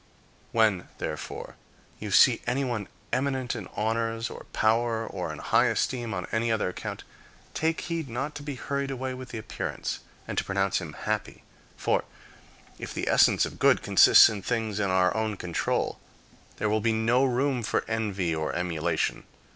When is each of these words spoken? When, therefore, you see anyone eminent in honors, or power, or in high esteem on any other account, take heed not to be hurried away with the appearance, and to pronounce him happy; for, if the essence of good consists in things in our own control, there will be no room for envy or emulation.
When, 0.51 0.87
therefore, 0.97 1.57
you 1.99 2.09
see 2.09 2.41
anyone 2.47 2.87
eminent 3.13 3.55
in 3.55 3.67
honors, 3.75 4.31
or 4.31 4.45
power, 4.51 5.05
or 5.05 5.31
in 5.31 5.37
high 5.37 5.67
esteem 5.67 6.11
on 6.15 6.25
any 6.31 6.51
other 6.51 6.69
account, 6.69 7.03
take 7.53 7.81
heed 7.81 8.09
not 8.09 8.33
to 8.33 8.41
be 8.41 8.55
hurried 8.55 8.89
away 8.89 9.13
with 9.13 9.29
the 9.29 9.37
appearance, 9.37 9.99
and 10.27 10.39
to 10.39 10.43
pronounce 10.43 10.81
him 10.81 10.93
happy; 10.93 11.43
for, 11.77 12.03
if 12.79 12.95
the 12.95 13.07
essence 13.07 13.45
of 13.45 13.59
good 13.59 13.83
consists 13.83 14.27
in 14.27 14.41
things 14.41 14.79
in 14.79 14.89
our 14.89 15.15
own 15.15 15.37
control, 15.37 15.99
there 16.57 16.67
will 16.67 16.81
be 16.81 16.93
no 16.93 17.23
room 17.23 17.61
for 17.61 17.85
envy 17.87 18.33
or 18.33 18.53
emulation. 18.53 19.25